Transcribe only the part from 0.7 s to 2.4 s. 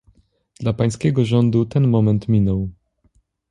pańskiego rządu ten moment